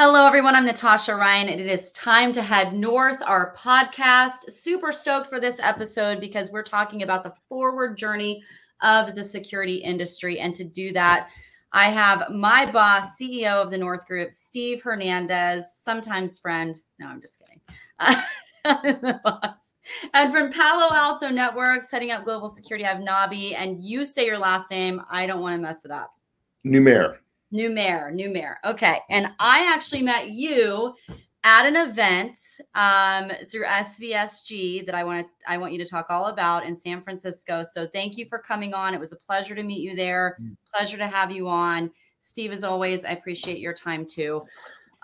[0.00, 0.54] Hello, everyone.
[0.54, 4.48] I'm Natasha Ryan, and it is time to head north, our podcast.
[4.48, 8.40] Super stoked for this episode because we're talking about the forward journey
[8.80, 10.38] of the security industry.
[10.38, 11.30] And to do that,
[11.72, 16.80] I have my boss, CEO of the North Group, Steve Hernandez, sometimes friend.
[17.00, 17.60] No, I'm just kidding.
[17.98, 19.74] Uh, boss.
[20.14, 23.56] And from Palo Alto Networks, setting up global security, I have Nabih.
[23.56, 25.02] And you say your last name.
[25.10, 26.14] I don't want to mess it up.
[26.64, 27.16] Numair.
[27.52, 28.58] Numair, new mayor.
[28.64, 29.00] Okay.
[29.08, 30.94] And I actually met you
[31.44, 32.38] at an event
[32.74, 36.74] um, through SVSG that I want to I want you to talk all about in
[36.74, 37.64] San Francisco.
[37.64, 38.92] So thank you for coming on.
[38.92, 40.36] It was a pleasure to meet you there.
[40.42, 40.56] Mm.
[40.74, 41.90] Pleasure to have you on.
[42.20, 44.42] Steve, as always, I appreciate your time too.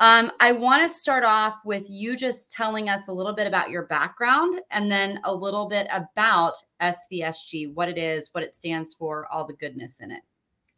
[0.01, 3.71] Um, I want to start off with you just telling us a little bit about
[3.71, 8.95] your background and then a little bit about SVSG, what it is, what it stands
[8.95, 10.23] for, all the goodness in it.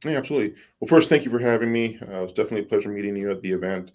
[0.04, 0.54] Yeah, absolutely.
[0.80, 1.98] Well, first, thank you for having me.
[2.02, 3.92] Uh, it was definitely a pleasure meeting you at the event.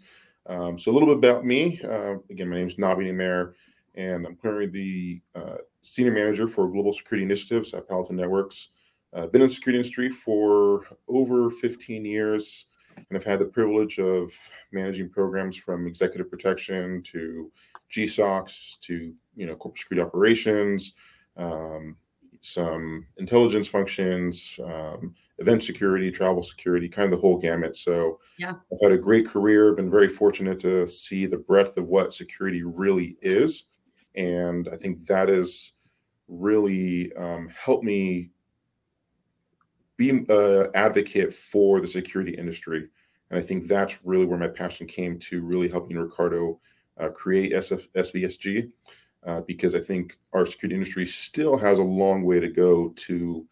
[0.48, 1.80] Um, so, a little bit about me.
[1.84, 3.54] Uh, again, my name is Nabih Numair,
[3.96, 8.70] and I'm currently the uh, senior manager for global security initiatives at Palo Alto Networks.
[9.14, 13.46] I've uh, been in the security industry for over 15 years, and I've had the
[13.46, 14.32] privilege of
[14.72, 17.52] managing programs from executive protection to
[17.92, 20.96] GSOCs to you know corporate security operations,
[21.38, 21.96] um,
[22.42, 24.60] some intelligence functions.
[24.64, 27.76] Um, event security, travel security, kind of the whole gamut.
[27.76, 28.54] So yeah.
[28.72, 32.64] I've had a great career, been very fortunate to see the breadth of what security
[32.64, 33.66] really is.
[34.16, 35.74] And I think that has
[36.28, 38.30] really um, helped me
[39.98, 42.88] be an advocate for the security industry.
[43.30, 46.60] And I think that's really where my passion came to really helping Ricardo
[47.00, 48.70] uh, create SF, SVSG,
[49.26, 53.46] uh, because I think our security industry still has a long way to go to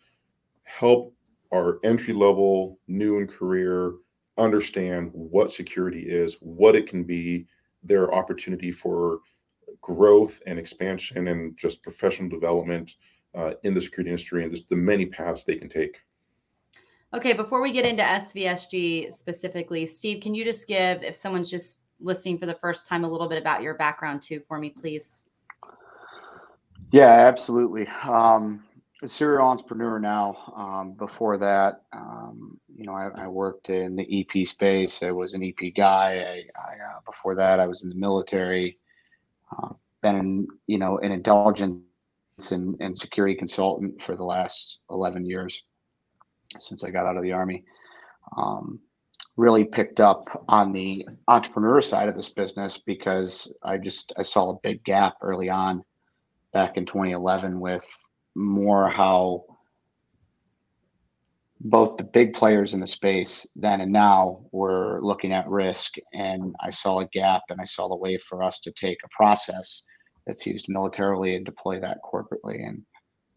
[0.64, 1.14] help
[1.54, 3.94] our entry level, new in career,
[4.38, 7.48] understand what security is, what it can be,
[7.84, 9.20] their opportunity for
[9.82, 12.96] growth and expansion and just professional development
[13.36, 15.98] uh, in the security industry and just the many paths they can take.
[17.14, 21.86] Okay, before we get into SVSG specifically, Steve, can you just give, if someone's just
[22.00, 25.24] listening for the first time, a little bit about your background too for me, please?
[26.92, 27.88] Yeah, absolutely.
[28.04, 28.64] Um,
[29.02, 30.54] a serial entrepreneur now.
[30.56, 35.04] Um, before that, um, you know, I, I, worked in the EP space.
[35.04, 36.18] I was an EP guy.
[36.18, 38.78] I, I uh, before that, I was in the military.
[39.52, 39.70] Uh,
[40.02, 41.82] been, in, you know, an intelligence
[42.52, 45.64] and, and security consultant for the last 11 years
[46.60, 47.64] since I got out of the army.
[48.38, 48.80] Um,
[49.38, 54.52] really picked up on the entrepreneur side of this business because I just I saw
[54.52, 55.84] a big gap early on
[56.52, 57.88] back in 2011 with
[58.40, 59.44] more how
[61.62, 66.56] both the big players in the space then and now were looking at risk and
[66.62, 69.84] i saw a gap and i saw the way for us to take a process
[70.26, 72.82] that's used militarily and deploy that corporately and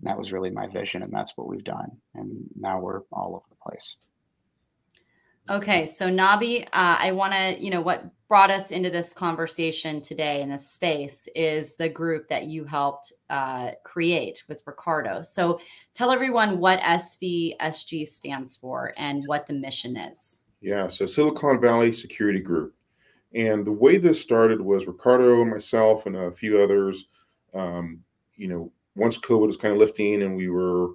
[0.03, 3.45] that was really my vision and that's what we've done and now we're all over
[3.51, 3.97] the place
[5.51, 10.01] Okay, so Nabih, uh, I want to, you know, what brought us into this conversation
[10.01, 15.21] today in this space is the group that you helped uh, create with Ricardo.
[15.23, 15.61] So
[15.95, 20.45] tell everyone what SVSG stands for and what the mission is.
[20.61, 22.75] Yeah, so Silicon Valley Security Group.
[23.35, 27.07] And the way this started was Ricardo myself and a few others,
[27.53, 28.01] um,
[28.37, 30.91] you know, once COVID was kind of lifting and we were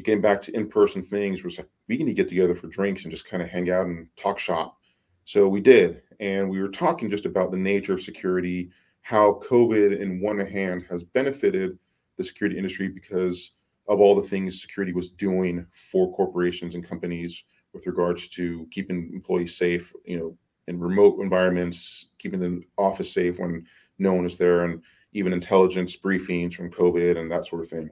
[0.00, 3.10] getting back to in-person things was like we need to get together for drinks and
[3.10, 4.78] just kind of hang out and talk shop.
[5.24, 8.70] So we did and we were talking just about the nature of security
[9.02, 11.76] how covid in one hand has benefited
[12.16, 13.52] the security industry because
[13.88, 17.44] of all the things security was doing for corporations and companies
[17.74, 20.36] with regards to keeping employees safe you know
[20.68, 23.66] in remote environments keeping the office safe when
[23.98, 24.80] no one is there and
[25.12, 27.90] even intelligence briefings from covid and that sort of thing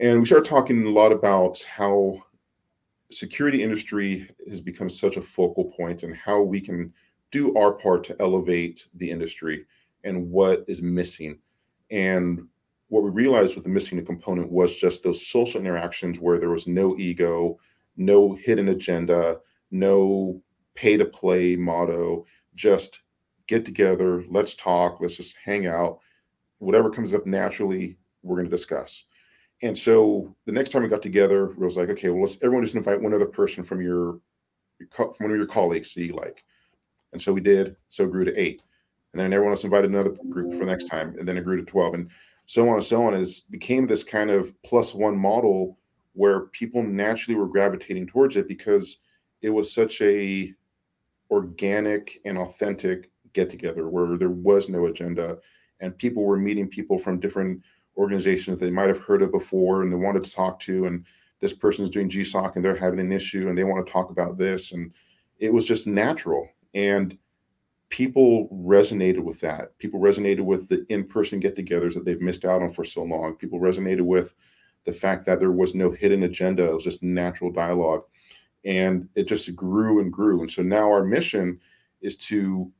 [0.00, 2.22] and we started talking a lot about how
[3.10, 6.92] security industry has become such a focal point and how we can
[7.30, 9.64] do our part to elevate the industry
[10.04, 11.38] and what is missing.
[11.90, 12.46] And
[12.88, 16.66] what we realized with the missing component was just those social interactions where there was
[16.66, 17.58] no ego,
[17.96, 19.38] no hidden agenda,
[19.70, 20.40] no
[20.74, 22.24] pay to play motto,
[22.54, 23.00] just
[23.46, 25.98] get together, let's talk, let's just hang out.
[26.58, 29.04] Whatever comes up naturally, we're going to discuss.
[29.62, 32.62] And so the next time we got together, it was like, okay, well, let's everyone
[32.62, 34.20] just invite one other person from your
[34.90, 36.44] from one of your colleagues that you like.
[37.12, 37.74] And so we did.
[37.88, 38.62] So grew to eight,
[39.12, 41.64] and then everyone else invited another group for next time, and then it grew to
[41.70, 42.10] twelve, and
[42.46, 43.14] so on and so on.
[43.14, 45.78] Is became this kind of plus one model
[46.12, 48.98] where people naturally were gravitating towards it because
[49.42, 50.52] it was such a
[51.30, 55.38] organic and authentic get together where there was no agenda
[55.80, 57.62] and people were meeting people from different
[57.98, 61.04] organizations they might have heard of before and they wanted to talk to and
[61.40, 64.38] this person's doing GSOC and they're having an issue and they want to talk about
[64.38, 64.92] this and
[65.38, 67.18] it was just natural and
[67.90, 69.76] people resonated with that.
[69.78, 73.34] People resonated with the in-person get-togethers that they've missed out on for so long.
[73.34, 74.34] People resonated with
[74.84, 78.04] the fact that there was no hidden agenda it was just natural dialogue
[78.64, 81.60] and it just grew and grew and so now our mission
[82.00, 82.72] is to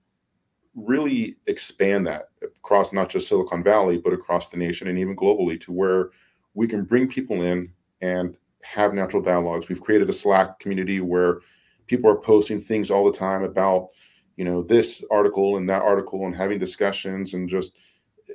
[0.86, 5.60] really expand that across not just silicon valley but across the nation and even globally
[5.60, 6.10] to where
[6.54, 9.68] we can bring people in and have natural dialogues.
[9.68, 11.40] We've created a slack community where
[11.86, 13.88] people are posting things all the time about
[14.36, 17.72] you know this article and that article and having discussions and just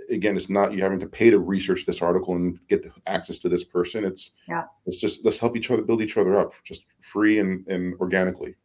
[0.09, 3.49] again it's not you having to pay to research this article and get access to
[3.49, 4.03] this person.
[4.03, 4.63] It's yeah.
[4.85, 8.55] it's just let's help each other build each other up just free and and organically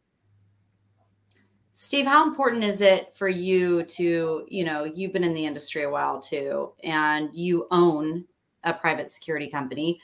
[1.79, 5.83] steve how important is it for you to you know you've been in the industry
[5.83, 8.25] a while too and you own
[8.63, 9.99] a private security company.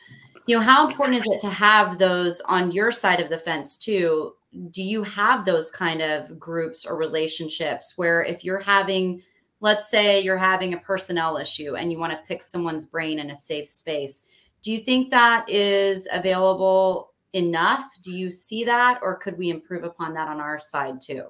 [0.48, 3.77] You know how important is it to have those on your side of the fence
[3.77, 4.33] too?
[4.69, 9.21] Do you have those kind of groups or relationships where if you're having
[9.62, 13.31] let's say you're having a personnel issue and you want to pick someone's brain in
[13.31, 14.28] a safe space
[14.62, 17.86] do you think that is available enough?
[18.01, 21.25] Do you see that or could we improve upon that on our side too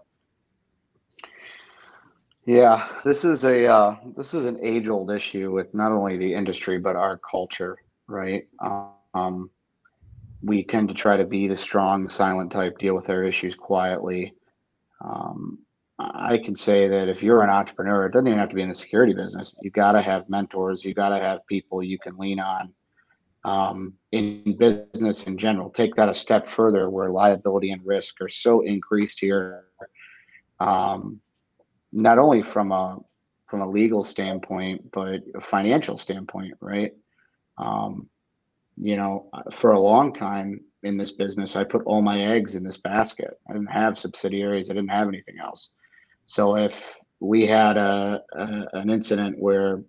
[2.45, 6.33] yeah this is a uh, this is an age old issue with not only the
[6.33, 7.77] industry but our culture
[8.07, 8.47] right
[9.13, 9.49] um,
[10.43, 14.33] we tend to try to be the strong silent type deal with our issues quietly
[15.03, 15.59] um,
[15.97, 18.69] I can say that if you're an entrepreneur, it doesn't even have to be in
[18.69, 19.55] the security business.
[19.61, 20.83] You got to have mentors.
[20.83, 22.73] You got to have people you can lean on.
[23.45, 28.27] Um, in business in general, take that a step further, where liability and risk are
[28.27, 29.65] so increased here.
[30.59, 31.21] Um,
[31.95, 32.99] not only from a
[33.47, 36.91] from a legal standpoint, but a financial standpoint, right?
[37.57, 38.09] Um,
[38.75, 42.63] you know, for a long time in this business, I put all my eggs in
[42.63, 43.39] this basket.
[43.49, 44.69] I didn't have subsidiaries.
[44.69, 45.69] I didn't have anything else.
[46.25, 49.81] So if we had a, a, an incident where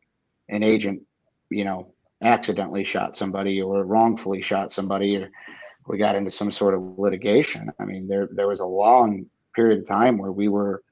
[0.48, 1.02] an agent,
[1.50, 1.92] you know,
[2.22, 5.30] accidentally shot somebody or wrongfully shot somebody, or
[5.88, 9.26] we got into some sort of litigation, I mean, there there was a long
[9.56, 10.82] period of time where we were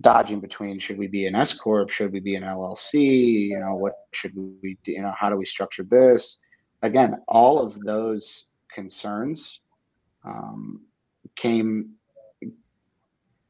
[0.00, 3.74] dodging between should we be an S corp, should we be an LLC, you know,
[3.74, 6.38] what should we, do, you know, how do we structure this?
[6.82, 9.60] Again, all of those concerns
[10.24, 10.82] um,
[11.34, 11.92] came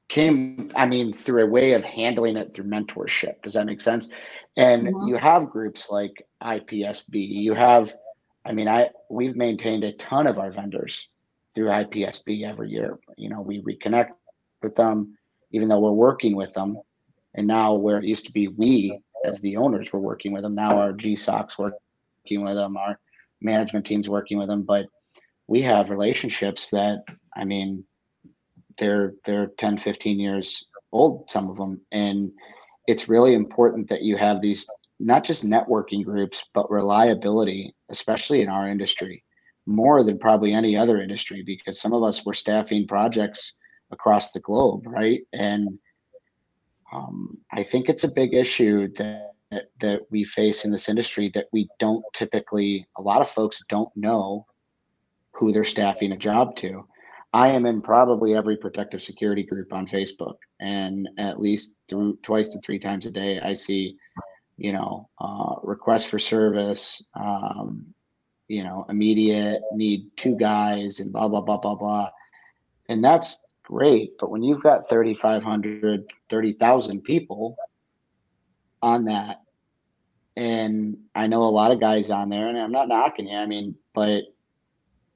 [0.09, 3.43] came i mean through a way of handling it through mentorship.
[3.43, 4.13] Does that make sense?
[4.57, 5.09] And mm-hmm.
[5.09, 7.97] you have groups like ipsb you have
[8.45, 11.09] i mean i we've maintained a ton of our vendors
[11.55, 12.99] through ipsb every year.
[13.17, 14.11] You know we reconnect
[14.63, 15.19] with them
[15.57, 16.79] even though we're working with them
[17.35, 20.55] and now where it used to be we as the owners were working with them
[20.55, 23.01] now our gsocs working with them our
[23.41, 24.87] management teams working with them but
[25.49, 27.03] we have relationships that
[27.35, 27.83] i mean
[28.77, 32.31] they're they're 10 15 years old some of them and
[32.87, 34.69] it's really important that you have these
[35.01, 39.25] not just networking groups but reliability especially in our industry
[39.65, 43.55] more than probably any other industry because some of us were staffing projects
[43.91, 45.23] across the globe right?
[45.33, 45.79] And
[46.93, 49.33] um, i think it's a big issue that,
[49.81, 53.91] that we face in this industry that we don't typically a lot of folks don't
[53.97, 54.47] know
[55.37, 56.87] who they're staffing a job to.
[57.33, 62.51] I am in probably every protective security group on Facebook, and at least through twice
[62.51, 63.97] to three times a day, I see,
[64.57, 67.85] you know, uh, requests for service, um,
[68.49, 72.11] you know, immediate need two guys, and blah blah blah blah blah,
[72.89, 74.19] and that's great.
[74.19, 77.57] But when you've got 3,500, 30,000 people
[78.83, 79.43] on that,
[80.37, 83.47] and I know a lot of guys on there, and I'm not knocking you, I
[83.47, 84.25] mean, but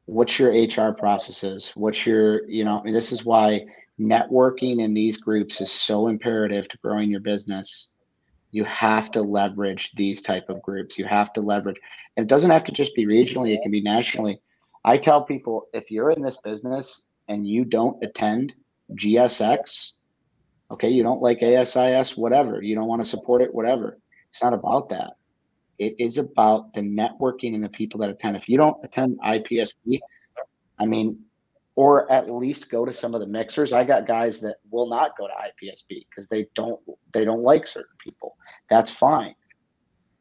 [0.07, 1.73] what's your HR processes?
[1.75, 3.67] What's your, you know, I mean, this is why
[4.01, 7.89] networking in these groups is so imperative to growing your business.
[8.51, 10.99] You have to leverage these type of groups.
[10.99, 11.77] You have to leverage,
[12.17, 14.41] and it doesn't have to just be regionally, it can be nationally.
[14.85, 18.53] I tell people if you're in this business and you don't attend
[18.95, 19.93] GSX,
[20.71, 23.99] okay, you don't like ASIS, whatever, you don't want to support it, whatever.
[24.29, 25.15] It's not about that.
[25.79, 28.37] It is about the networking and the people that attend.
[28.37, 30.01] If you don't attend IPSB,
[30.79, 31.21] I mean,
[31.77, 33.73] or at least go to some of the mixers.
[33.73, 36.81] I got guys that will not go to IPSB because they don't
[37.15, 38.37] they don't like certain people.
[38.69, 39.35] That's fine.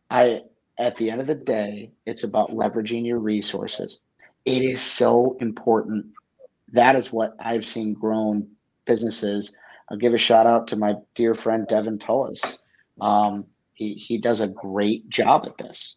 [0.09, 0.43] I
[0.77, 3.99] at the end of the day, it's about leveraging your resources.
[4.45, 6.05] It is so important.
[6.73, 8.47] That is what I've seen grown
[8.85, 9.55] businesses.
[9.89, 12.59] I'll give a shout out to my dear friend Devin Tullis.
[13.01, 15.95] Um, he he does a great job at this.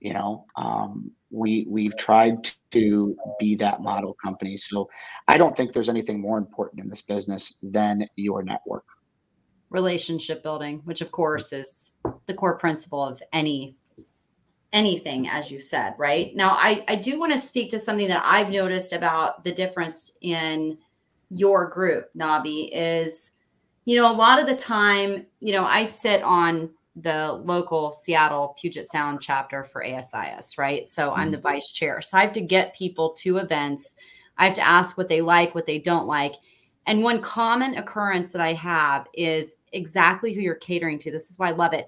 [0.00, 4.56] You know, um, we we've tried to be that model company.
[4.56, 4.88] So
[5.28, 8.84] I don't think there's anything more important in this business than your network.
[9.70, 11.92] Relationship building, which of course is
[12.26, 13.76] the core principle of any
[14.72, 18.22] anything as you said right now i i do want to speak to something that
[18.24, 20.78] i've noticed about the difference in
[21.28, 23.32] your group Nabih is
[23.84, 28.54] you know a lot of the time you know i sit on the local Seattle
[28.60, 30.88] Puget Sound chapter for ASIS, right?
[30.88, 31.42] So I'm the mm-hmm.
[31.42, 32.02] vice chair.
[32.02, 33.96] So I have to get people to events.
[34.36, 36.34] I have to ask what they like, what they don't like.
[36.86, 41.10] And one common occurrence that I have is exactly who you're catering to.
[41.10, 41.86] This is why I love it.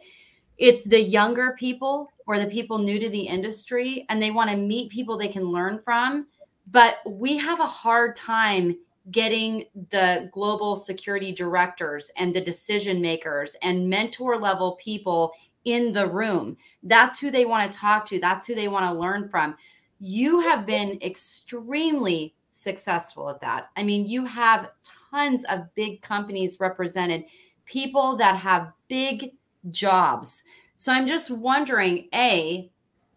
[0.57, 4.57] It's the younger people or the people new to the industry, and they want to
[4.57, 6.26] meet people they can learn from.
[6.71, 8.76] But we have a hard time
[9.11, 15.33] getting the global security directors and the decision makers and mentor level people
[15.64, 16.57] in the room.
[16.83, 19.57] That's who they want to talk to, that's who they want to learn from.
[20.00, 23.71] You have been extremely successful at that.
[23.76, 24.71] I mean, you have
[25.11, 27.25] tons of big companies represented,
[27.64, 29.33] people that have big
[29.71, 30.45] jobs.
[30.76, 32.71] So I'm just wondering, A,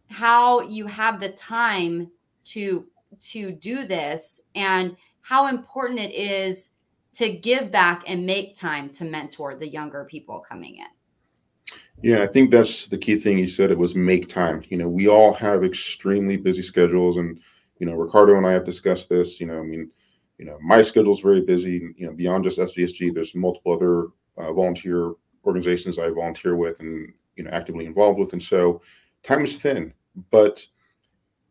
[0.09, 2.11] how you have the time
[2.45, 2.85] to
[3.19, 6.71] to do this and how important it is
[7.15, 10.85] to give back and make time to mentor the younger people coming in.
[12.03, 13.71] Yeah, I think that's the key thing you said.
[13.71, 14.63] It was make time.
[14.69, 17.39] You know, we all have extremely busy schedules, and
[17.79, 19.39] you know, Ricardo and I have discussed this.
[19.39, 19.89] You know, I mean,
[20.37, 21.93] you know, my schedule is very busy.
[21.97, 27.11] You know, beyond just SVSG, there's multiple other uh, volunteer organizations I volunteer with and
[27.37, 28.81] you know actively involved with, and so
[29.23, 29.93] time is thin.
[30.31, 30.65] But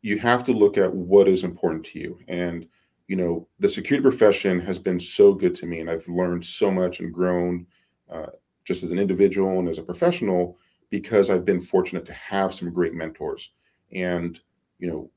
[0.02, 2.66] you have to look at what is important to you, and
[3.08, 6.70] you know, the security profession has been so good to me, and I've learned so
[6.70, 7.66] much and grown
[8.10, 8.26] uh,
[8.64, 10.58] just as an individual and as a professional
[10.90, 13.52] because I've been fortunate to have some great mentors.
[13.92, 14.38] And
[14.78, 15.10] you know,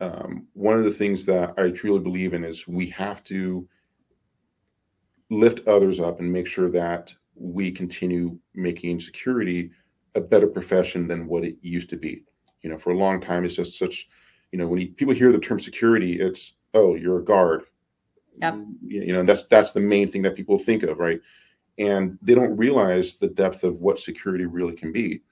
[0.00, 3.66] um, one of the things that I truly believe in is we have to
[5.30, 9.70] lift others up and make sure that we continue making security
[10.14, 12.22] a better profession than what it used to be.
[12.62, 14.08] You know, for a long time, it's just such,
[14.52, 17.64] you know, when you, people hear the term security, it's oh, you're a guard.
[18.40, 18.58] Yep.
[18.82, 21.20] You know, that's that's the main thing that people think of, right?
[21.78, 25.22] And they don't realize the depth of what security really can be.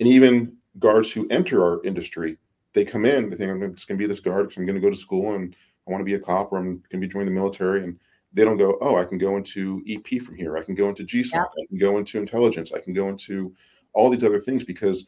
[0.00, 2.36] And even guards who enter our industry,
[2.74, 4.74] they come in, they think I'm just going to be this guard because I'm going
[4.74, 5.54] to go to school and
[5.86, 7.84] I want to be a cop or I'm going to be joining the military.
[7.84, 7.98] And
[8.32, 10.56] they don't go, oh, I can go into EP from here.
[10.56, 11.36] I can go into GSOC.
[11.36, 12.72] I can go into intelligence.
[12.72, 13.54] I can go into
[13.94, 15.06] all these other things because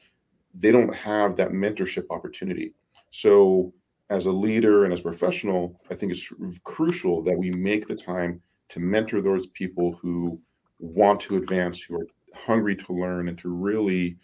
[0.54, 2.72] they don't have that mentorship opportunity.
[3.10, 3.72] So
[4.10, 6.32] as a leader and as a professional, I think it's
[6.64, 10.40] crucial that we make the time to mentor those people who
[10.78, 14.16] want to advance, who are hungry to learn, and to really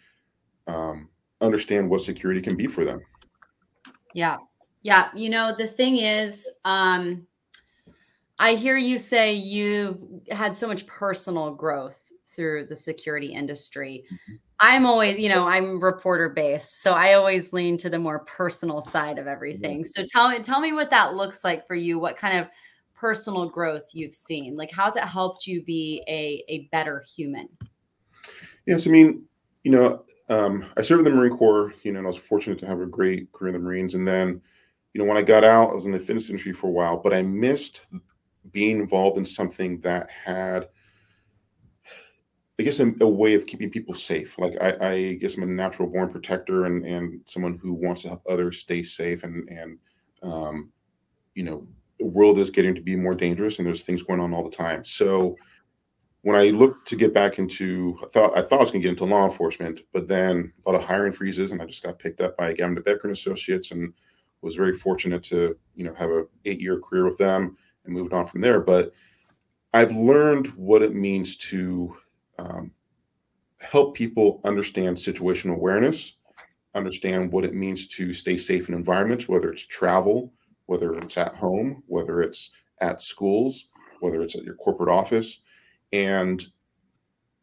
[0.67, 1.09] um,
[1.41, 3.01] understand what security can be for them.
[4.13, 4.37] Yeah.
[4.83, 5.09] Yeah.
[5.15, 7.25] You know, the thing is, um,
[8.39, 14.05] I hear you say you've had so much personal growth through the security industry.
[14.11, 14.35] Mm-hmm.
[14.59, 18.81] I'm always, you know, I'm reporter based, so I always lean to the more personal
[18.81, 19.83] side of everything.
[19.83, 21.99] So tell me, tell me what that looks like for you.
[21.99, 22.49] What kind of
[22.95, 24.55] personal growth you've seen?
[24.55, 27.49] Like, how's it helped you be a a better human?
[28.65, 29.25] Yes, I mean,
[29.63, 31.73] you know, um, I served in the Marine Corps.
[31.83, 33.95] You know, and I was fortunate to have a great career in the Marines.
[33.95, 34.41] And then,
[34.93, 36.97] you know, when I got out, I was in the fitness industry for a while,
[36.97, 37.85] but I missed
[38.51, 40.69] being involved in something that had
[42.59, 44.37] I guess a, a, way of keeping people safe.
[44.37, 48.09] Like I, I, guess I'm a natural born protector and and someone who wants to
[48.09, 49.79] help others stay safe and and
[50.21, 50.71] um,
[51.33, 51.67] you know
[51.99, 54.55] the world is getting to be more dangerous and there's things going on all the
[54.55, 54.85] time.
[54.85, 55.35] So
[56.21, 58.87] when I looked to get back into, I thought I thought I was going to
[58.87, 61.99] get into law enforcement, but then a lot of hiring freezes, and I just got
[61.99, 63.93] picked up by Gavin Becker and Associates, and
[64.41, 68.13] was very fortunate to you know have a eight year career with them and moved
[68.13, 68.59] on from there.
[68.59, 68.91] But
[69.73, 71.95] I've learned what it means to
[72.39, 72.71] um,
[73.61, 76.13] help people understand situational awareness,
[76.75, 80.33] understand what it means to stay safe in environments, whether it's travel,
[80.65, 83.67] whether it's at home, whether it's at schools,
[83.99, 85.39] whether it's at your corporate office.
[85.91, 86.45] And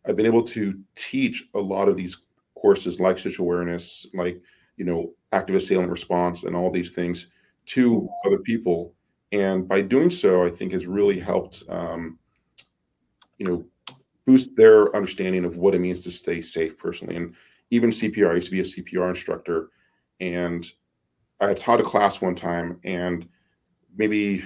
[0.07, 2.23] I've been able to teach a lot of these
[2.55, 4.41] courses like situational awareness, like,
[4.77, 7.29] you know, active assailant response and all these things
[7.67, 8.95] to other people.
[9.33, 12.19] And by doing so, I think has really helped, um,
[13.39, 13.65] you know,
[14.27, 17.17] boost their understanding of what it means to stay safe personally.
[17.17, 17.35] And
[17.71, 19.71] even CPR, I used to be a CPR instructor,
[20.21, 20.71] and
[21.41, 23.29] I taught a class one time, and
[23.97, 24.45] maybe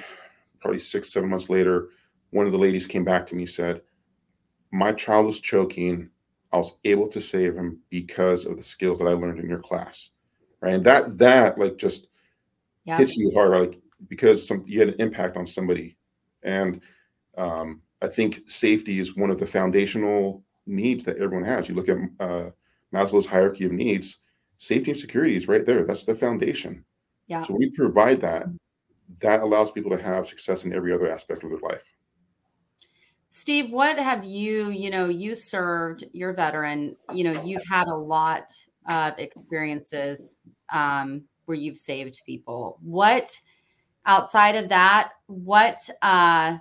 [0.61, 1.89] probably six, seven months later,
[2.31, 3.83] one of the ladies came back to me and said,
[4.73, 6.11] "My child was choking.
[6.53, 9.61] I was able to save him because of the skills that I learned in your
[9.61, 10.11] class."
[10.61, 12.09] Right, and that that like just
[12.85, 12.99] yeah.
[12.99, 15.97] hits you hard, like because some you had an impact on somebody,
[16.43, 16.81] and
[17.37, 21.69] um, I think safety is one of the foundational needs that everyone has.
[21.69, 22.51] You look at uh,
[22.93, 24.19] Maslow's hierarchy of needs,
[24.59, 25.85] safety and security is right there.
[25.85, 26.85] That's the foundation.
[27.27, 27.43] Yeah.
[27.43, 28.45] So we provide that.
[29.21, 31.83] That allows people to have success in every other aspect of their life.
[33.29, 37.95] Steve, what have you, you know, you served, you're veteran, you know, you've had a
[37.95, 38.53] lot
[38.89, 40.43] of experiences
[40.73, 42.79] um, where you've saved people.
[42.83, 43.37] What
[44.07, 46.59] outside of that, what uh,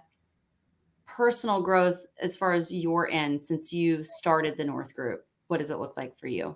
[1.15, 5.25] personal growth as far as your end since you started the North Group?
[5.48, 6.55] What does it look like for you?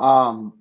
[0.00, 0.54] Um,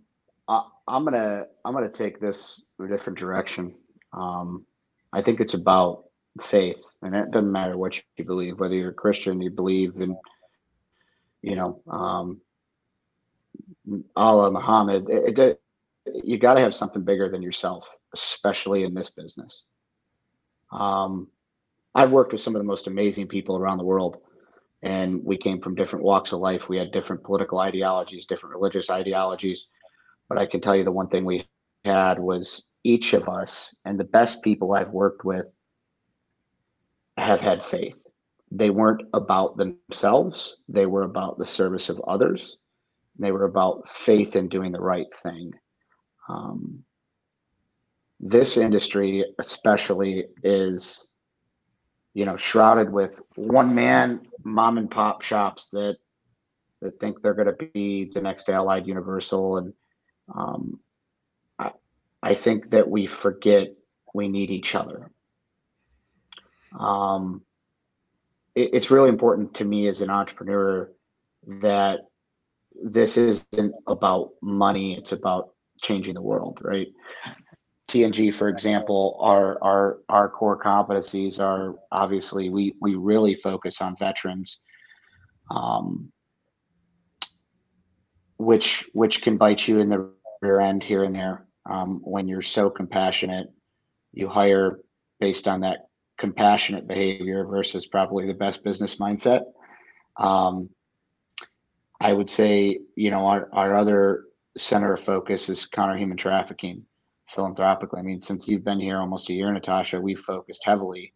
[0.48, 3.74] I, am gonna I'm gonna take this a different direction.
[4.12, 4.66] Um,
[5.12, 6.06] I think it's about
[6.42, 10.18] faith, and it doesn't matter what you believe, whether you're a Christian, you believe in,
[11.42, 12.42] you know, um,
[14.16, 15.10] Allah, Muhammad.
[15.10, 15.62] It, it,
[16.24, 19.63] you got to have something bigger than yourself, especially in this business.
[20.74, 21.27] Um,
[21.96, 24.18] I've worked with some of the most amazing people around the world,
[24.82, 26.68] and we came from different walks of life.
[26.68, 29.68] We had different political ideologies, different religious ideologies.
[30.27, 31.48] But I can tell you the one thing we
[31.86, 35.53] had was each of us, and the best people I've worked with
[37.18, 38.01] have had faith.
[38.51, 42.58] They weren't about themselves, they were about the service of others.
[43.20, 45.53] They were about faith in doing the right thing.
[46.27, 46.84] Um,
[48.25, 51.08] this industry especially is
[52.13, 55.98] you know shrouded with one man mom and pop shops that
[56.84, 59.58] that think they're going to be the next allied universal.
[59.58, 59.74] And
[60.36, 60.80] um,
[61.58, 61.71] I,
[62.21, 63.69] I think that we forget
[64.13, 65.10] we need each other.
[66.78, 67.41] Um,
[68.54, 70.91] it, it's really important to me as an entrepreneur
[71.62, 72.02] that
[72.84, 76.88] this isn't about money it's about changing the world right
[77.93, 83.95] TNG, for example, our our our core competencies are obviously we we really focus on
[83.99, 84.62] veterans,
[85.51, 86.12] um,
[88.38, 90.10] which which can bite you in the
[90.41, 93.53] rear end here and there um, when you're so compassionate.
[94.12, 94.79] You hire
[95.19, 99.43] based on that compassionate behavior versus probably the best business mindset.
[100.17, 100.69] Um,
[102.01, 104.25] I would say, you know, our, our other
[104.58, 106.86] center of focus is counter human trafficking
[107.29, 107.99] philanthropically.
[107.99, 111.13] I mean, since you've been here almost a year, Natasha, we've focused heavily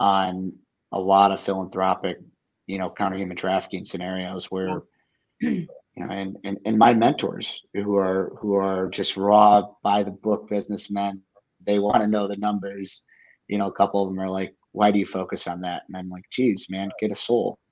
[0.00, 0.52] on
[0.92, 2.18] a lot of philanthropic,
[2.66, 4.82] you know, counter human trafficking scenarios where,
[5.40, 10.10] you know, and, and, and my mentors who are, who are just raw by the
[10.10, 11.22] book businessmen,
[11.66, 13.02] they want to know the numbers.
[13.48, 15.82] You know, a couple of them are like, why do you focus on that?
[15.88, 17.58] And I'm like, geez, man, get a soul.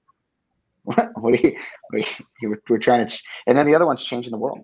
[0.86, 1.56] What, what are you,
[1.90, 4.60] what are you, we're trying to, and then the other one's changing the world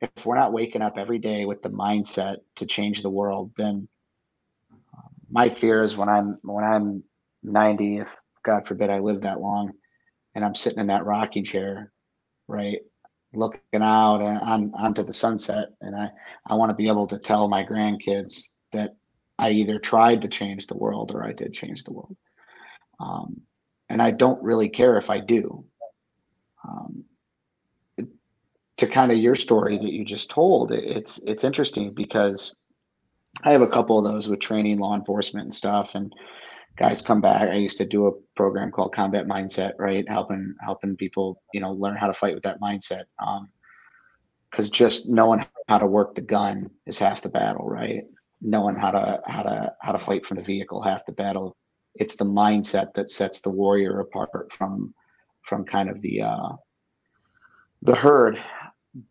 [0.00, 3.88] if we're not waking up every day with the mindset to change the world, then
[4.72, 7.02] um, my fear is when I'm when I'm
[7.42, 9.72] 90, if God forbid I live that long,
[10.34, 11.92] and I'm sitting in that rocking chair,
[12.48, 12.78] right,
[13.32, 16.10] looking out on onto the sunset, and I
[16.46, 18.96] I want to be able to tell my grandkids that
[19.38, 22.16] I either tried to change the world or I did change the world.
[22.98, 23.40] Um,
[23.88, 25.64] and I don't really care if I do.
[26.66, 27.04] Um,
[28.80, 32.56] to kind of your story that you just told, it's it's interesting because
[33.44, 36.10] I have a couple of those with training law enforcement and stuff, and
[36.78, 37.50] guys come back.
[37.50, 41.72] I used to do a program called Combat Mindset, right, helping helping people, you know,
[41.72, 43.04] learn how to fight with that mindset.
[44.50, 48.04] because um, just knowing how to work the gun is half the battle, right?
[48.40, 51.54] Knowing how to how to how to fight from the vehicle half the battle.
[51.96, 54.94] It's the mindset that sets the warrior apart from
[55.42, 56.52] from kind of the uh,
[57.82, 58.40] the herd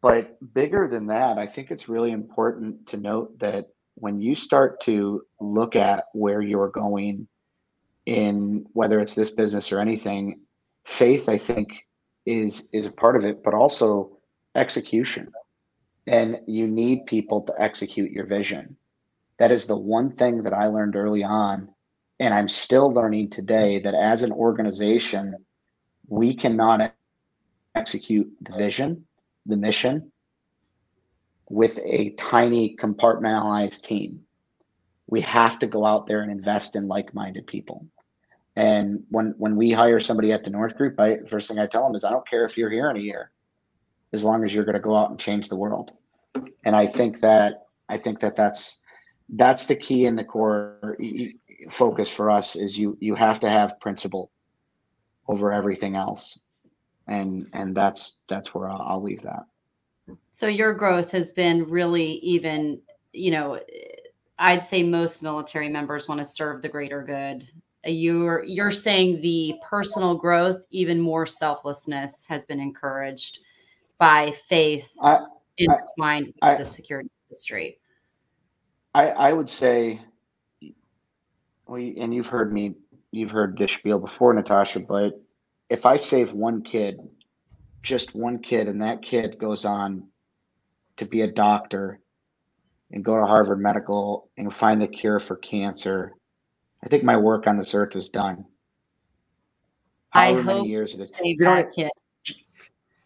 [0.01, 4.81] but bigger than that, I think it's really important to note that when you start
[4.81, 7.27] to look at where you're going
[8.05, 10.41] in whether it's this business or anything,
[10.85, 11.85] faith I think
[12.25, 14.17] is is a part of it, but also
[14.55, 15.31] execution.
[16.07, 18.75] And you need people to execute your vision.
[19.37, 21.69] That is the one thing that I learned early on
[22.19, 25.35] and I'm still learning today that as an organization
[26.07, 26.93] we cannot
[27.75, 29.05] execute the vision
[29.49, 30.11] the mission
[31.49, 34.21] with a tiny compartmentalized team.
[35.07, 37.85] We have to go out there and invest in like-minded people.
[38.55, 41.83] And when when we hire somebody at the North Group, I first thing I tell
[41.85, 43.31] them is I don't care if you're here in a year,
[44.13, 45.91] as long as you're going to go out and change the world.
[46.63, 48.79] And I think that I think that that's
[49.29, 50.97] that's the key in the core
[51.69, 54.31] focus for us is you you have to have principle
[55.27, 56.39] over everything else
[57.09, 59.45] and and that's that's where I'll, I'll leave that
[60.31, 63.59] so your growth has been really even you know
[64.39, 67.49] i'd say most military members want to serve the greater good
[67.85, 73.39] you're you're saying the personal growth even more selflessness has been encouraged
[73.97, 75.19] by faith I,
[75.57, 77.79] intertwined with I, the security industry
[78.93, 80.01] I, I would say,
[81.67, 82.75] we and you've heard me,
[83.11, 84.79] you've heard this spiel before, Natasha.
[84.79, 85.21] But
[85.69, 86.99] if I save one kid,
[87.81, 90.07] just one kid, and that kid goes on
[90.97, 91.99] to be a doctor
[92.91, 96.13] and go to Harvard Medical and find the cure for cancer,
[96.83, 98.45] I think my work on this earth was done.
[100.09, 101.11] However I many years it is.
[101.21, 101.91] You know, kid.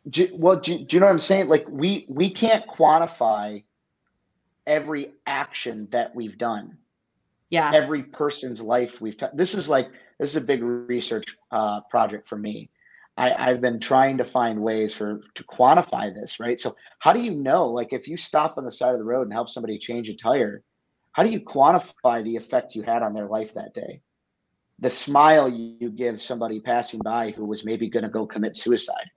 [0.09, 1.47] Do, well, do, do you know what I'm saying?
[1.47, 3.63] Like we we can't quantify
[4.65, 6.77] every action that we've done.
[7.49, 7.71] Yeah.
[7.73, 9.87] Every person's life we've t- this is like
[10.19, 12.69] this is a big research uh, project for me.
[13.17, 16.59] I, I've been trying to find ways for to quantify this, right?
[16.59, 17.67] So how do you know?
[17.67, 20.15] Like if you stop on the side of the road and help somebody change a
[20.15, 20.63] tire,
[21.11, 24.01] how do you quantify the effect you had on their life that day?
[24.79, 29.09] The smile you give somebody passing by who was maybe going to go commit suicide.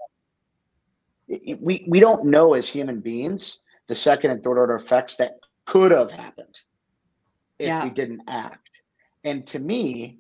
[1.26, 5.90] We we don't know as human beings the second and third order effects that could
[5.90, 6.60] have happened
[7.58, 7.84] if yeah.
[7.84, 8.68] we didn't act.
[9.24, 10.18] And to me,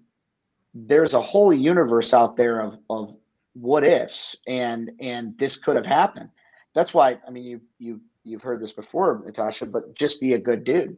[0.84, 3.16] there's a whole universe out there of, of
[3.54, 6.28] what ifs and and this could have happened.
[6.74, 10.38] That's why I mean you you you've heard this before, Natasha, but just be a
[10.38, 10.96] good dude.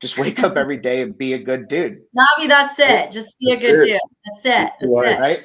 [0.00, 2.02] Just wake up every day and be a good dude.
[2.16, 3.12] Nabih, that's it.
[3.12, 3.92] Just be a good it.
[3.92, 4.00] dude.
[4.24, 4.48] That's it.
[4.48, 4.88] That's, it.
[4.88, 5.44] Right?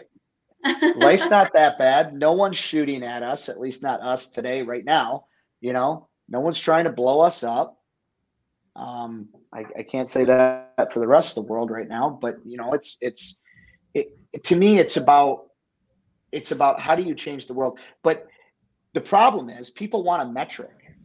[0.97, 2.13] Life's not that bad.
[2.13, 5.25] No one's shooting at us, at least not us today, right now.
[5.59, 7.79] You know, no one's trying to blow us up.
[8.75, 12.37] Um, I, I, can't say that for the rest of the world right now, but
[12.45, 13.40] you know, it's it's it,
[14.43, 15.47] to me, it's about
[16.31, 17.77] it's about how do you change the world.
[18.03, 18.27] But
[18.93, 20.95] the problem is, people want a metric,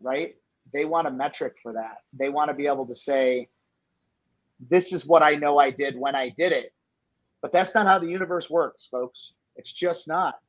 [0.00, 0.34] right?
[0.72, 1.98] They want a metric for that.
[2.12, 3.48] They want to be able to say,
[4.58, 6.72] "This is what I know I did when I did it."
[7.42, 9.34] But that's not how the universe works, folks.
[9.56, 10.40] It's just not.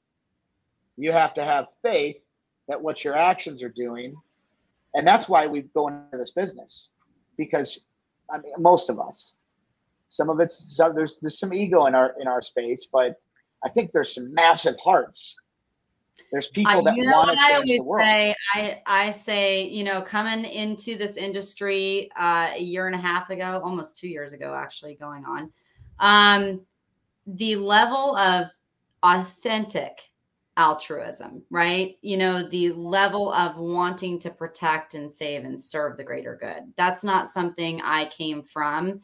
[0.98, 2.22] You have to have faith
[2.68, 4.16] that what your actions are doing.
[4.94, 6.90] And that's why we go into this business
[7.38, 7.88] because
[8.30, 9.34] I mean, most of us,
[10.12, 13.16] some of it's so there's there's some ego in our in our space, but
[13.64, 15.36] I think there's some massive hearts.
[16.34, 18.04] There's people that want to change the world.
[18.04, 23.00] Say, I I say, you know, coming into this industry uh, a year and a
[23.00, 25.52] half ago, almost two years ago, actually going on,
[26.00, 26.62] um,
[27.26, 28.48] the level of
[29.04, 30.02] authentic
[30.58, 31.98] altruism, right?
[32.02, 36.74] You know, the level of wanting to protect and save and serve the greater good.
[36.76, 39.00] That's not something I came from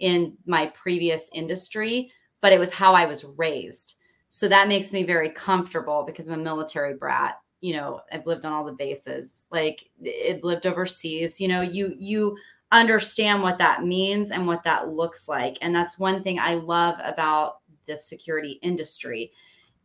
[0.00, 2.10] in my previous industry,
[2.40, 3.96] but it was how I was raised.
[4.28, 7.40] So that makes me very comfortable because I'm a military brat.
[7.60, 9.44] You know, I've lived on all the bases.
[9.50, 9.88] Like
[10.28, 11.40] I've lived overseas.
[11.40, 12.36] You know, you you
[12.72, 15.58] understand what that means and what that looks like.
[15.60, 19.32] And that's one thing I love about the security industry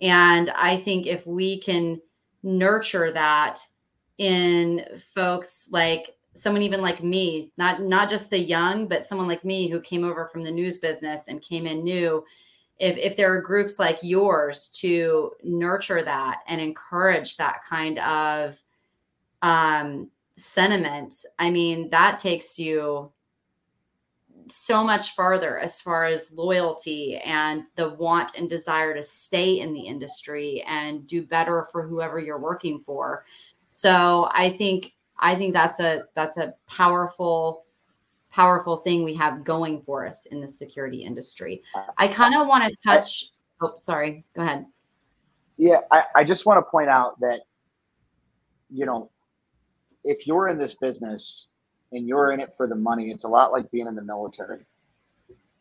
[0.01, 2.01] and I think if we can
[2.43, 3.59] nurture that
[4.17, 9.43] in folks like someone even like me, not not just the young, but someone like
[9.43, 12.23] me who came over from the news business and came in new,
[12.77, 18.61] if if there are groups like yours to nurture that and encourage that kind of
[19.41, 23.11] um sentiment, I mean, that takes you
[24.47, 29.73] so much farther as far as loyalty and the want and desire to stay in
[29.73, 33.25] the industry and do better for whoever you're working for.
[33.69, 37.65] So I think I think that's a that's a powerful
[38.31, 41.63] powerful thing we have going for us in the security industry.
[41.97, 44.65] I kind of want to touch oh sorry, go ahead.
[45.57, 47.41] Yeah, I, I just want to point out that
[48.69, 49.09] you know
[50.03, 51.47] if you're in this business
[51.91, 54.65] and you're in it for the money, it's a lot like being in the military.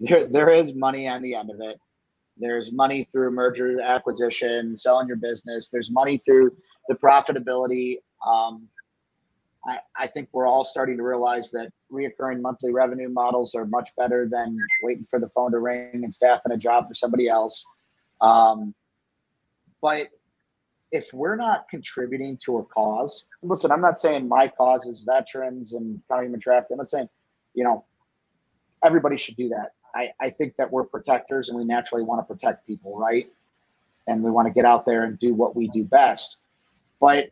[0.01, 1.79] There, there is money on the end of it.
[2.37, 5.71] There's money through merger acquisition, selling your business.
[5.71, 6.57] There's money through
[6.89, 7.99] the profitability.
[8.27, 8.69] Um,
[9.67, 13.91] I, I think we're all starting to realize that reoccurring monthly revenue models are much
[13.97, 17.65] better than waiting for the phone to ring and staffing a job for somebody else.
[18.21, 18.75] Um,
[19.81, 20.09] but
[20.93, 25.73] if we're not contributing to a cause, listen, I'm not saying my cause is veterans
[25.75, 26.75] and county human trafficking.
[26.75, 27.09] I'm not saying,
[27.55, 27.85] you know,
[28.85, 29.73] everybody should do that.
[29.95, 33.29] I, I think that we're protectors and we naturally want to protect people, right?
[34.07, 36.39] And we want to get out there and do what we do best.
[37.01, 37.31] But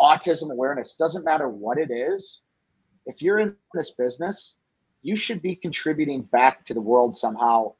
[0.00, 2.40] autism awareness doesn't matter what it is,
[3.06, 4.56] if you're in this business,
[5.02, 7.72] you should be contributing back to the world somehow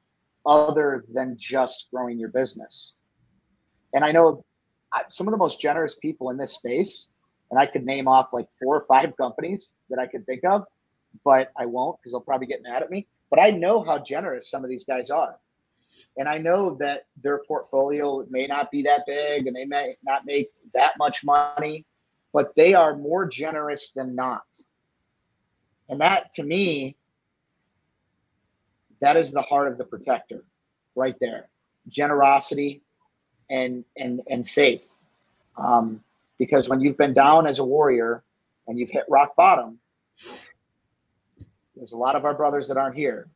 [0.46, 2.94] other than just growing your business.
[3.92, 4.44] And I know
[4.92, 7.08] uh, some of the most generous people in this space,
[7.50, 10.64] and I could name off like four or five companies that I could think of,
[11.24, 13.06] but I won't because they'll probably get mad at me.
[13.28, 15.38] But I know how generous some of these guys are.
[16.16, 20.24] And I know that their portfolio may not be that big and they may not
[20.24, 21.84] make that much money,
[22.32, 24.44] but they are more generous than not.
[25.88, 26.96] And that to me,
[29.00, 30.44] that is the heart of the protector
[30.94, 31.48] right there.
[31.88, 32.82] Generosity
[33.50, 34.88] and and and faith.
[35.56, 36.02] Um,
[36.38, 38.22] because when you've been down as a warrior
[38.66, 39.78] and you've hit rock bottom,
[41.76, 43.28] there's a lot of our brothers that aren't here.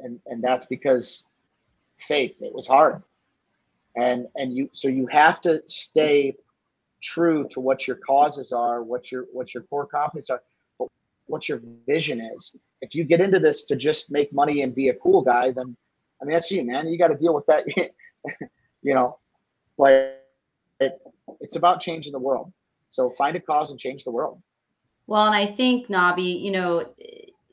[0.00, 1.24] And and that's because
[1.98, 2.34] faith.
[2.40, 3.02] It was hard.
[3.94, 6.36] And and you so you have to stay
[7.02, 10.42] true to what your causes are, what your what your core competencies are,
[10.78, 10.88] but
[11.26, 12.54] what your vision is.
[12.80, 15.76] If you get into this to just make money and be a cool guy, then
[16.20, 16.88] I mean that's you, man.
[16.88, 17.66] You got to deal with that.
[18.82, 19.18] you know,
[19.78, 20.14] like
[20.80, 20.98] it,
[21.40, 22.52] it's about changing the world.
[22.88, 24.40] So find a cause and change the world.
[25.06, 26.94] Well, and I think Nabih, you know,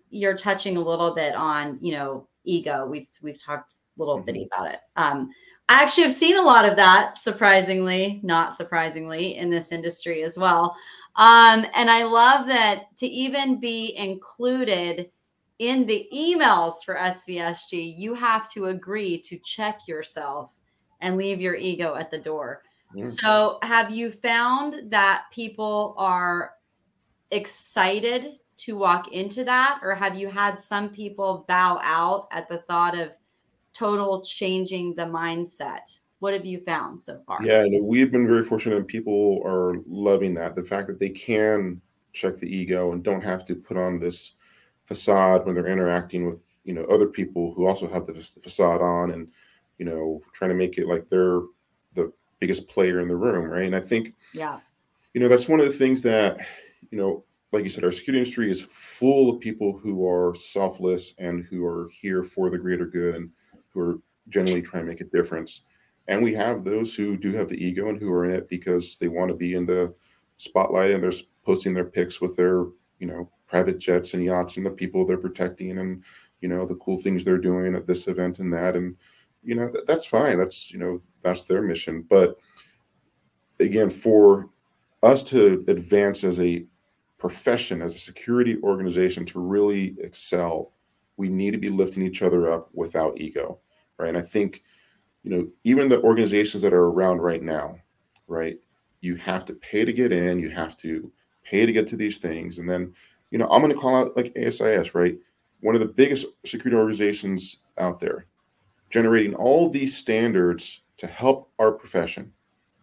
[0.10, 2.86] you're touching a little bit on, you know, ego.
[2.86, 4.26] We've we've talked a little mm-hmm.
[4.26, 4.80] bitty about it.
[4.96, 5.30] Um,
[5.69, 10.38] I actually have seen a lot of that, surprisingly, not surprisingly, in this industry as
[10.38, 10.76] well.
[11.15, 15.10] Um, and I love that to even be included
[15.60, 20.52] in the emails for SVSG, you have to agree to check yourself
[20.99, 22.63] and leave your ego at the door.
[22.91, 23.02] Mm-hmm.
[23.02, 26.56] So, have you found that people are
[27.32, 32.60] excited to walk into that, or have you had some people bow out at the
[32.60, 33.12] thought of
[33.74, 36.00] total changing the mindset?
[36.20, 37.44] What have you found so far?
[37.44, 40.56] Yeah, no, we've been very fortunate, and people are loving that.
[40.56, 41.82] The fact that they can
[42.14, 44.36] check the ego and don't have to put on this
[44.86, 49.12] facade when they're interacting with you know other people who also have the facade on
[49.12, 49.28] and
[49.78, 51.42] you know trying to make it like they're
[51.96, 54.60] the biggest player in the room right and i think yeah
[55.14, 56.38] you know that's one of the things that
[56.92, 61.14] you know like you said our security industry is full of people who are selfless
[61.18, 63.30] and who are here for the greater good and
[63.74, 65.62] who are generally trying to make a difference.
[66.08, 68.98] And we have those who do have the ego and who are in it because
[68.98, 69.94] they want to be in the
[70.38, 71.14] spotlight and they're
[71.46, 72.66] posting their pics with their
[73.00, 76.04] you know private jets and yachts and the people they're protecting and
[76.42, 78.76] you know the cool things they're doing at this event and that.
[78.76, 78.96] And
[79.44, 80.38] you know that, that's fine.
[80.38, 82.06] That's you know that's their mission.
[82.10, 82.38] But
[83.60, 84.50] again for
[85.02, 86.66] us to advance as a
[87.18, 90.74] profession as a security organization to really excel
[91.18, 93.60] we need to be lifting each other up without ego
[93.98, 94.64] right and i think
[95.24, 97.76] you know even the organizations that are around right now
[98.28, 98.60] right
[99.02, 101.12] you have to pay to get in you have to
[101.44, 102.94] pay to get to these things and then
[103.34, 105.18] you know, I'm going to call out like ASIS, right?
[105.62, 108.28] One of the biggest security organizations out there,
[108.92, 112.32] generating all these standards to help our profession.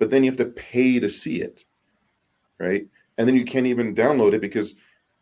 [0.00, 1.64] But then you have to pay to see it,
[2.58, 2.84] right?
[3.16, 4.74] And then you can't even download it because,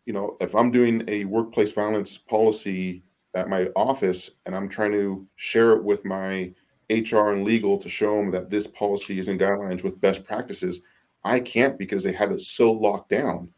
[0.06, 3.02] you know, if I'm doing a workplace violence policy
[3.38, 6.52] at my office and I'm trying to share it with my
[6.90, 10.80] HR and legal to show them that this policy is in guidelines with best practices,
[11.24, 13.50] I can't because they have it so locked down,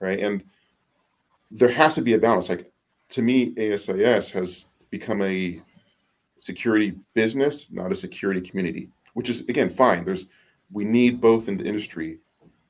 [0.00, 0.20] right?
[0.20, 0.42] And
[1.50, 2.48] there has to be a balance.
[2.48, 2.72] Like
[3.10, 5.60] to me, ASIS has become a
[6.38, 10.04] security business, not a security community, which is again fine.
[10.04, 10.26] There's
[10.72, 12.18] we need both in the industry,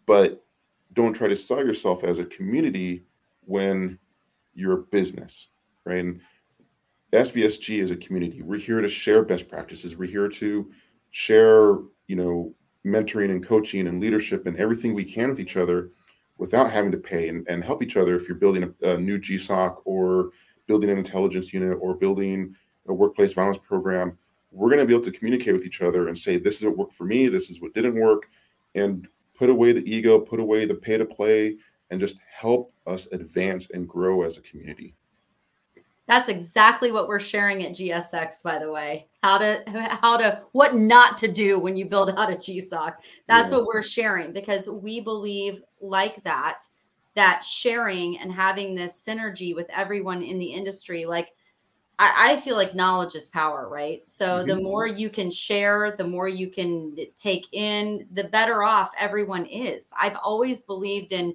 [0.06, 0.44] but
[0.94, 3.04] don't try to sell yourself as a community
[3.46, 3.98] when
[4.54, 5.48] you're a business,
[5.84, 6.04] right?
[6.04, 6.20] And
[7.14, 8.42] SVSG is a community.
[8.42, 9.96] We're here to share best practices.
[9.96, 10.70] We're here to
[11.10, 15.90] share, you know, mentoring and coaching and leadership and everything we can with each other
[16.38, 19.18] without having to pay and, and help each other if you're building a, a new
[19.18, 20.30] GSOC or
[20.66, 22.54] building an intelligence unit or building
[22.88, 24.18] a workplace violence program.
[24.50, 26.76] We're going to be able to communicate with each other and say, this is what
[26.76, 28.28] worked for me, this is what didn't work,
[28.74, 31.56] and put away the ego, put away the pay to play,
[31.90, 34.94] and just help us advance and grow as a community.
[36.06, 39.08] That's exactly what we're sharing at GSX, by the way.
[39.22, 39.62] How to
[40.02, 42.94] how to what not to do when you build out a GSOC.
[43.26, 43.52] That's yes.
[43.52, 46.62] what we're sharing because we believe like that,
[47.16, 51.32] that sharing and having this synergy with everyone in the industry, like
[51.98, 54.02] I, I feel like knowledge is power, right?
[54.06, 54.48] So mm-hmm.
[54.48, 59.46] the more you can share, the more you can take in, the better off everyone
[59.46, 59.92] is.
[59.98, 61.34] I've always believed in,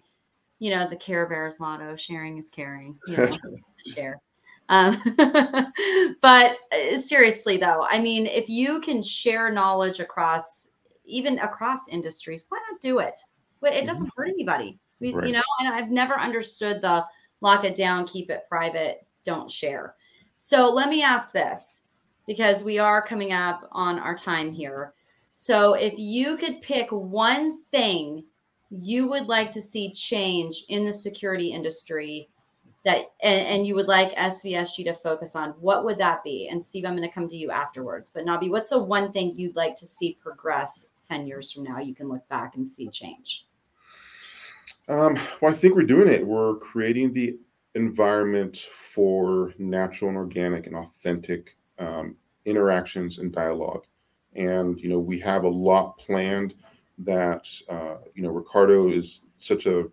[0.60, 2.99] you know, the Care Bears motto: sharing is caring.
[3.08, 3.38] You know,
[3.95, 4.21] share.
[4.69, 5.01] Um,
[6.21, 10.69] but uh, seriously, though, I mean, if you can share knowledge across,
[11.05, 13.19] even across industries, why not do it?
[13.63, 14.21] It doesn't mm-hmm.
[14.21, 14.79] hurt anybody.
[14.99, 15.27] We, right.
[15.27, 17.05] you know, and I've never understood the
[17.41, 19.95] lock it down, keep it private, don't share.
[20.38, 21.86] So let me ask this
[22.27, 24.93] because we are coming up on our time here.
[25.34, 28.23] So if you could pick one thing
[28.69, 32.29] you would like to see change in the security industry
[32.89, 36.47] that and, and, you would like SVSG to focus on, what would that be?
[36.49, 38.12] And Steve, I'm going to come to you afterwards.
[38.13, 41.80] But Nabih, what's the one thing you'd like to see progress 10 years from now?
[41.80, 43.45] You can look back and see change.
[44.88, 46.25] Um, well, I think we're doing it.
[46.25, 47.38] We're creating the
[47.75, 53.86] environment for natural and organic and authentic um, interactions and dialogue.
[54.36, 56.56] And, you know, we have a lot planned
[56.99, 59.86] that, uh, you know, Ricardo is such a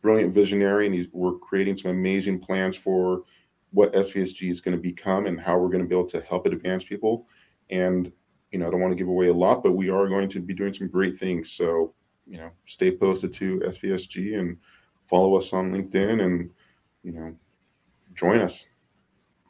[0.00, 3.22] brilliant visionary and he's, we're creating some amazing plans for
[3.70, 6.46] what SVSG is going to become and how we're going to be able to help
[6.46, 7.26] it advance people.
[7.70, 8.10] And,
[8.52, 10.40] you know, I don't want to give away a lot, but we are going to
[10.40, 11.50] be doing some great things.
[11.50, 11.92] So,
[12.26, 14.56] you know, stay posted to SVSG and
[15.04, 16.50] follow us on LinkedIn and,
[17.02, 17.34] you know,
[18.14, 18.66] join us.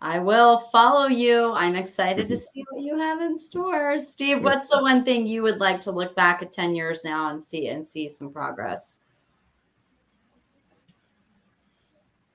[0.00, 1.52] I will follow you.
[1.52, 2.40] I'm excited to mm-hmm.
[2.40, 3.96] see what you have in store.
[3.98, 7.30] Steve, what's the one thing you would like to look back at 10 years now
[7.30, 9.00] and see and see some progress?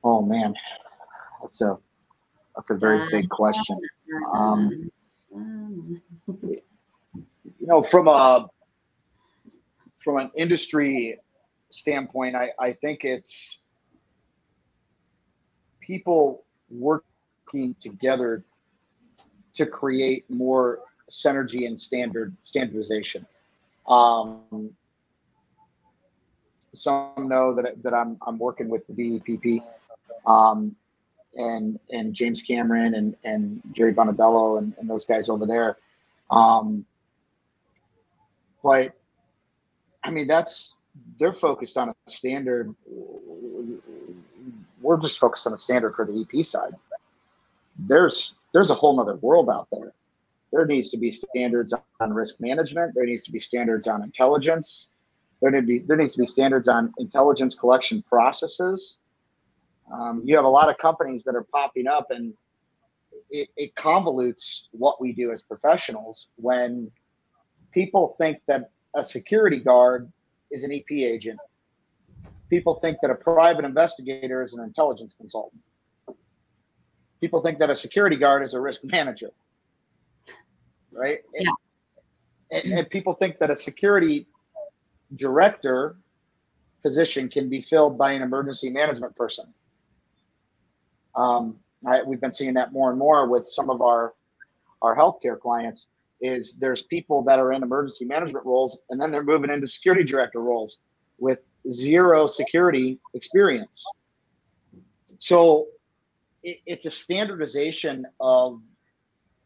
[0.03, 0.53] Oh man.
[1.41, 1.77] That's a
[2.55, 3.79] that's a very big question.
[4.33, 4.91] Um,
[5.31, 6.51] you
[7.61, 8.47] know, from a
[10.03, 11.17] from an industry
[11.69, 13.59] standpoint, I, I think it's
[15.79, 18.43] people working together
[19.53, 20.79] to create more
[21.11, 23.25] synergy and standard standardization.
[23.87, 24.71] Um,
[26.73, 29.63] some know that, that I'm, I'm working with the BEPP
[30.25, 30.75] um,
[31.35, 35.77] and and James Cameron and, and Jerry Bonabello and, and those guys over there.
[36.31, 36.85] Um,
[38.63, 38.93] but
[40.03, 40.77] I mean, that's
[41.17, 42.73] they're focused on a standard.
[44.81, 46.73] We're just focused on a standard for the EP side
[47.87, 49.93] there's there's a whole nother world out there.
[50.51, 52.95] There needs to be standards on risk management.
[52.95, 54.87] There needs to be standards on intelligence.
[55.41, 58.97] There need to be there needs to be standards on intelligence collection processes.
[59.91, 62.33] Um, you have a lot of companies that are popping up, and
[63.29, 66.91] it, it convolutes what we do as professionals when
[67.71, 70.11] people think that a security guard
[70.51, 71.39] is an EP agent.
[72.49, 75.61] People think that a private investigator is an intelligence consultant
[77.21, 79.31] people think that a security guard is a risk manager,
[80.91, 81.19] right?
[81.33, 81.51] Yeah.
[82.51, 84.27] And, and people think that a security
[85.15, 85.97] director
[86.81, 89.53] position can be filled by an emergency management person.
[91.15, 94.13] Um, I, we've been seeing that more and more with some of our
[94.81, 95.87] our healthcare clients.
[96.21, 100.03] Is there's people that are in emergency management roles, and then they're moving into security
[100.03, 100.79] director roles
[101.17, 101.39] with
[101.71, 103.85] zero security experience.
[105.17, 105.67] So
[106.43, 108.61] it, it's a standardization of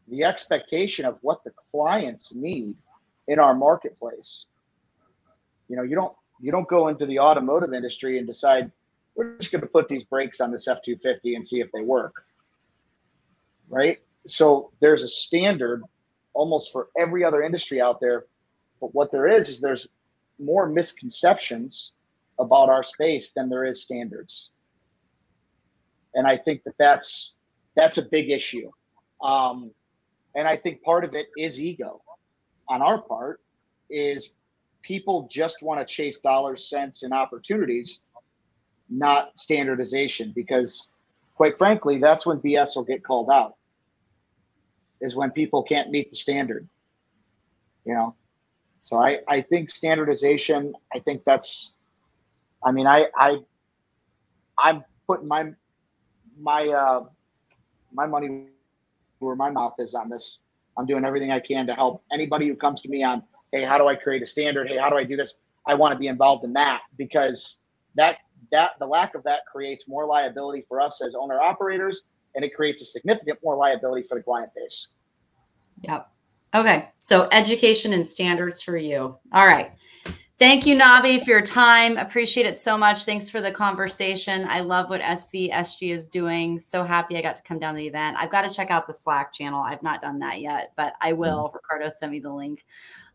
[0.08, 2.76] the expectation of what the clients need
[3.28, 4.46] in our marketplace.
[5.68, 8.70] You know, you don't you don't go into the automotive industry and decide
[9.14, 12.24] we're just going to put these brakes on this F250 and see if they work.
[13.68, 14.00] Right?
[14.26, 15.82] So there's a standard
[16.32, 18.26] almost for every other industry out there.
[18.80, 19.88] But what there is is there's
[20.38, 21.92] more misconceptions
[22.38, 24.50] about our space than there is standards
[26.14, 27.34] and I think that that's
[27.76, 28.70] that's a big issue.
[29.22, 29.72] Um,
[30.34, 32.02] and I think part of it is ego
[32.68, 33.40] on our part
[33.90, 34.32] is
[34.82, 38.00] people just want to chase dollars, cents, and opportunities,
[38.98, 40.32] not standardization.
[40.34, 40.88] Because
[41.34, 43.56] quite frankly, that's when BS will get called out.
[45.00, 46.68] Is when people can't meet the standard.
[47.84, 48.14] You know,
[48.78, 50.74] so I I think standardization.
[50.94, 51.74] I think that's.
[52.64, 53.38] I mean, I I
[54.58, 55.52] I'm putting my
[56.38, 57.04] my uh,
[57.92, 58.46] my money
[59.18, 60.38] where my mouth is on this.
[60.76, 63.78] I'm doing everything I can to help anybody who comes to me on, hey, how
[63.78, 64.68] do I create a standard?
[64.68, 65.36] Hey, how do I do this?
[65.66, 67.58] I want to be involved in that because
[67.94, 68.18] that
[68.50, 72.02] that the lack of that creates more liability for us as owner operators,
[72.34, 74.88] and it creates a significant more liability for the client base.
[75.82, 76.08] Yep.
[76.54, 76.88] Okay.
[77.00, 79.18] So education and standards for you.
[79.32, 79.72] All right.
[80.40, 81.96] Thank you, Nabih, for your time.
[81.96, 83.04] Appreciate it so much.
[83.04, 84.44] Thanks for the conversation.
[84.48, 86.58] I love what SVSG is doing.
[86.58, 88.16] So happy I got to come down to the event.
[88.18, 89.62] I've got to check out the Slack channel.
[89.62, 91.44] I've not done that yet, but I will.
[91.44, 91.56] Mm-hmm.
[91.56, 92.64] Ricardo sent me the link.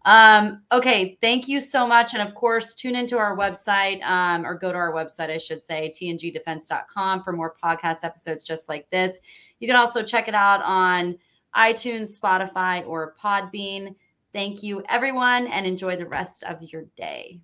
[0.10, 2.16] Um, okay, thank you so much.
[2.16, 5.64] And of course, tune into our website um, or go to our website, I should
[5.64, 9.20] say, tngdefense.com for more podcast episodes just like this.
[9.60, 11.16] You can also check it out on
[11.56, 13.94] iTunes, Spotify, or Podbean.
[14.34, 17.40] Thank you, everyone, and enjoy the rest of your day.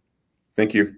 [0.57, 0.95] Thank you.